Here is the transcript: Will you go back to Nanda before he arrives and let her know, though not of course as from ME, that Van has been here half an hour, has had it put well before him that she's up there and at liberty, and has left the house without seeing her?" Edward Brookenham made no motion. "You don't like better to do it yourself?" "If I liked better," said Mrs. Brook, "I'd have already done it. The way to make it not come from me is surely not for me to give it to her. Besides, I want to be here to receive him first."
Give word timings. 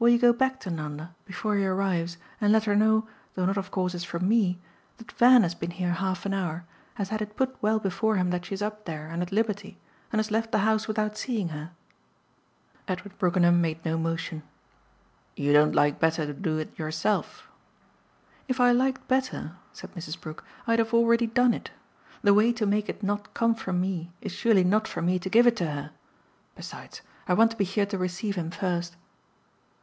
Will 0.00 0.08
you 0.08 0.18
go 0.18 0.32
back 0.32 0.58
to 0.60 0.70
Nanda 0.70 1.14
before 1.26 1.56
he 1.56 1.66
arrives 1.66 2.16
and 2.40 2.54
let 2.54 2.64
her 2.64 2.74
know, 2.74 3.06
though 3.34 3.44
not 3.44 3.58
of 3.58 3.70
course 3.70 3.94
as 3.94 4.02
from 4.02 4.26
ME, 4.30 4.58
that 4.96 5.12
Van 5.12 5.42
has 5.42 5.54
been 5.54 5.72
here 5.72 5.92
half 5.92 6.24
an 6.24 6.32
hour, 6.32 6.64
has 6.94 7.10
had 7.10 7.20
it 7.20 7.36
put 7.36 7.54
well 7.60 7.78
before 7.78 8.16
him 8.16 8.30
that 8.30 8.46
she's 8.46 8.62
up 8.62 8.86
there 8.86 9.08
and 9.08 9.20
at 9.20 9.30
liberty, 9.30 9.78
and 10.10 10.18
has 10.18 10.30
left 10.30 10.52
the 10.52 10.60
house 10.60 10.88
without 10.88 11.18
seeing 11.18 11.50
her?" 11.50 11.72
Edward 12.88 13.18
Brookenham 13.18 13.60
made 13.60 13.84
no 13.84 13.98
motion. 13.98 14.42
"You 15.36 15.52
don't 15.52 15.74
like 15.74 16.00
better 16.00 16.24
to 16.24 16.32
do 16.32 16.56
it 16.56 16.78
yourself?" 16.78 17.46
"If 18.48 18.58
I 18.58 18.72
liked 18.72 19.06
better," 19.06 19.56
said 19.74 19.94
Mrs. 19.94 20.18
Brook, 20.18 20.44
"I'd 20.66 20.78
have 20.78 20.94
already 20.94 21.26
done 21.26 21.52
it. 21.52 21.72
The 22.22 22.32
way 22.32 22.54
to 22.54 22.64
make 22.64 22.88
it 22.88 23.02
not 23.02 23.34
come 23.34 23.54
from 23.54 23.82
me 23.82 24.12
is 24.22 24.32
surely 24.32 24.64
not 24.64 24.88
for 24.88 25.02
me 25.02 25.18
to 25.18 25.28
give 25.28 25.46
it 25.46 25.56
to 25.56 25.66
her. 25.70 25.90
Besides, 26.56 27.02
I 27.28 27.34
want 27.34 27.50
to 27.50 27.56
be 27.58 27.64
here 27.64 27.84
to 27.84 27.98
receive 27.98 28.36
him 28.36 28.50
first." 28.50 28.96